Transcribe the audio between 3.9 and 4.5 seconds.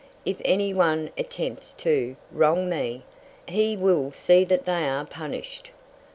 see